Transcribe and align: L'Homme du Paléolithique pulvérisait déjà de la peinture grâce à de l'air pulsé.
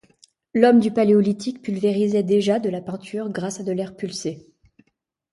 L'Homme 0.55 0.79
du 0.79 0.89
Paléolithique 0.89 1.61
pulvérisait 1.61 2.23
déjà 2.23 2.57
de 2.57 2.69
la 2.69 2.81
peinture 2.81 3.29
grâce 3.29 3.59
à 3.59 3.63
de 3.63 3.71
l'air 3.71 3.95
pulsé. 3.95 4.47